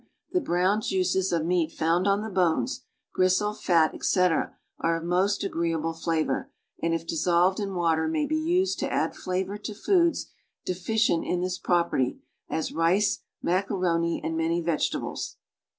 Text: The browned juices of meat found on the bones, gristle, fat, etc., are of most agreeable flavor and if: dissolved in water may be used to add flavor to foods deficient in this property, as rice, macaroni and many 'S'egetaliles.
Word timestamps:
The 0.31 0.41
browned 0.41 0.81
juices 0.81 1.31
of 1.31 1.45
meat 1.45 1.71
found 1.71 2.07
on 2.07 2.23
the 2.23 2.31
bones, 2.31 2.85
gristle, 3.13 3.53
fat, 3.53 3.93
etc., 3.93 4.57
are 4.79 4.97
of 4.97 5.03
most 5.03 5.43
agreeable 5.43 5.93
flavor 5.93 6.49
and 6.81 6.91
if: 6.95 7.05
dissolved 7.05 7.59
in 7.59 7.75
water 7.75 8.07
may 8.07 8.25
be 8.25 8.35
used 8.39 8.79
to 8.79 8.91
add 8.91 9.13
flavor 9.15 9.59
to 9.59 9.75
foods 9.75 10.31
deficient 10.65 11.25
in 11.27 11.41
this 11.41 11.59
property, 11.59 12.19
as 12.49 12.71
rice, 12.71 13.19
macaroni 13.43 14.19
and 14.23 14.35
many 14.35 14.59
'S'egetaliles. 14.59 15.35